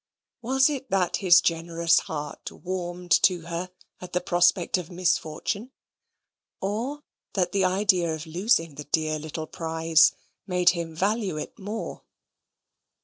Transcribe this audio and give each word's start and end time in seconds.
Was 0.41 0.67
it 0.67 0.89
that 0.89 1.17
his 1.17 1.41
generous 1.41 1.99
heart 1.99 2.51
warmed 2.51 3.11
to 3.21 3.41
her 3.41 3.69
at 3.99 4.13
the 4.13 4.19
prospect 4.19 4.79
of 4.79 4.89
misfortune; 4.89 5.69
or 6.59 7.03
that 7.33 7.51
the 7.51 7.65
idea 7.65 8.11
of 8.15 8.25
losing 8.25 8.73
the 8.73 8.85
dear 8.85 9.19
little 9.19 9.45
prize 9.45 10.13
made 10.47 10.71
him 10.71 10.95
value 10.95 11.37
it 11.37 11.59
more? 11.59 12.01